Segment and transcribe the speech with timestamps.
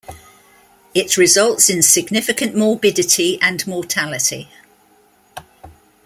[0.95, 4.49] It results in significant morbidity and mortality.